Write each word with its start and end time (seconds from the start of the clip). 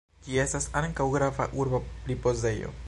Ĝi 0.27 0.39
estas 0.43 0.65
ankaŭ 0.81 1.07
grava 1.17 1.47
urba 1.65 1.85
ripozejo. 2.13 2.79